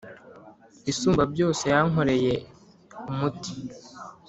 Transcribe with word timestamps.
Isumbabyose 0.91 1.63
yankoreye 1.73 2.33
umuti 3.11 3.51